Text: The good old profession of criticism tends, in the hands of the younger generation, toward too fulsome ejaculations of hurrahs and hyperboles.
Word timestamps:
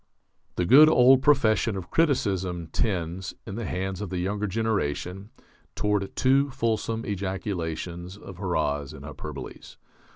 The 0.55 0.65
good 0.65 0.89
old 0.89 1.21
profession 1.21 1.77
of 1.77 1.91
criticism 1.91 2.69
tends, 2.71 3.35
in 3.45 3.53
the 3.53 3.65
hands 3.67 4.01
of 4.01 4.09
the 4.09 4.17
younger 4.17 4.47
generation, 4.47 5.29
toward 5.75 6.15
too 6.15 6.49
fulsome 6.49 7.05
ejaculations 7.05 8.17
of 8.17 8.37
hurrahs 8.37 8.93
and 8.93 9.05
hyperboles. 9.05 9.77